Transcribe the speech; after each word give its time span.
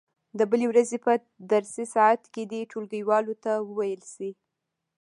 د 0.37 0.39
بلې 0.51 0.65
ورځې 0.71 0.97
په 1.05 1.11
درسي 1.51 1.85
ساعت 1.95 2.21
کې 2.33 2.43
دې 2.51 2.61
ټولګیوالو 2.71 3.33
ته 3.43 3.51
وویل 3.69 4.01
شي. 4.13 4.29